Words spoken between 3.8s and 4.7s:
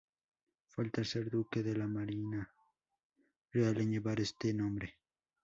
en llevar este